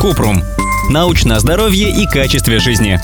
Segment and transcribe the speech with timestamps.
[0.00, 0.42] Купрум.
[0.90, 3.00] Научное здоровье и качестве жизни.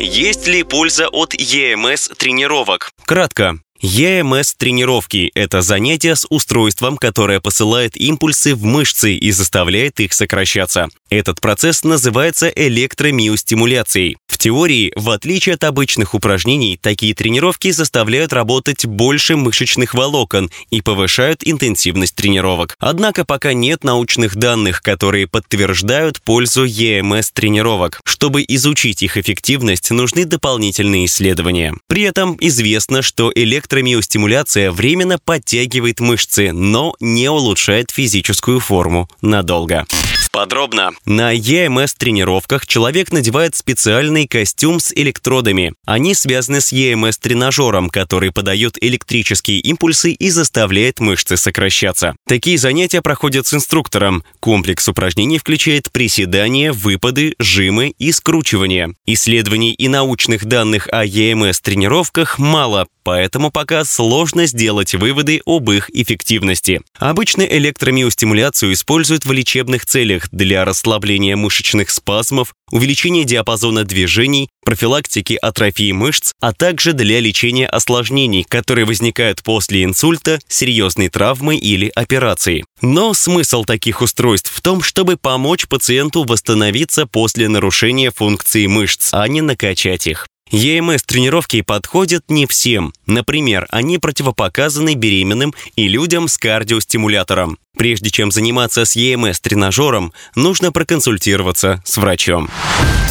[0.00, 2.90] Есть ли польза от ЕМС-тренировок?
[3.04, 3.58] Кратко.
[3.80, 10.88] ЕМС-тренировки– это занятие с устройством, которое посылает импульсы в мышцы и заставляет их сокращаться.
[11.10, 14.16] Этот процесс называется электромиостимуляцией.
[14.26, 20.80] В теории, в отличие от обычных упражнений, такие тренировки заставляют работать больше мышечных волокон и
[20.80, 22.76] повышают интенсивность тренировок.
[22.78, 28.00] Однако пока нет научных данных, которые подтверждают пользу ЕМС-тренировок.
[28.04, 31.74] Чтобы изучить их эффективность, нужны дополнительные исследования.
[31.88, 39.86] При этом известно, что электромиостимуляция временно подтягивает мышцы, но не улучшает физическую форму надолго.
[40.30, 40.90] Подробно.
[41.04, 45.74] На EMS-тренировках человек надевает специальный костюм с электродами.
[45.86, 52.14] Они связаны с EMS-тренажером, который подает электрические импульсы и заставляет мышцы сокращаться.
[52.26, 54.22] Такие занятия проходят с инструктором.
[54.40, 58.94] Комплекс упражнений включает приседания, выпады, жимы и скручивания.
[59.06, 66.82] Исследований и научных данных о EMS-тренировках мало, поэтому пока сложно сделать выводы об их эффективности.
[66.98, 75.92] Обычно электромиостимуляцию используют в лечебных целях для расслабления мышечных спазмов, увеличения диапазона движений, профилактики атрофии
[75.92, 82.64] мышц, а также для лечения осложнений, которые возникают после инсульта, серьезной травмы или операции.
[82.82, 89.26] Но смысл таких устройств в том, чтобы помочь пациенту восстановиться после нарушения функции мышц, а
[89.28, 90.26] не накачать их.
[90.50, 92.92] ЕМС-тренировки подходят не всем.
[93.06, 97.58] Например, они противопоказаны беременным и людям с кардиостимулятором.
[97.78, 102.50] Прежде чем заниматься с ЕМС-тренажером, нужно проконсультироваться с врачом.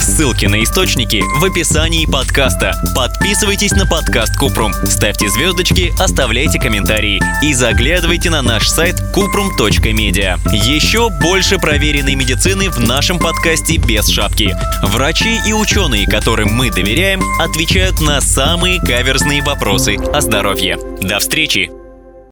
[0.01, 2.75] Ссылки на источники в описании подкаста.
[2.93, 10.37] Подписывайтесь на подкаст Купрум, ставьте звездочки, оставляйте комментарии и заглядывайте на наш сайт kuprum.media.
[10.51, 14.53] Еще больше проверенной медицины в нашем подкасте без шапки.
[14.83, 20.77] Врачи и ученые, которым мы доверяем, отвечают на самые каверзные вопросы о здоровье.
[21.01, 21.76] До встречи!